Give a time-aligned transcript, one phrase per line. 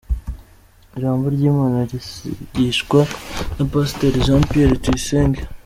[0.95, 2.99] Ijambo ry’Imana rizigishwa
[3.55, 5.41] na Pasiteri Jean Pierre Tuyisenge.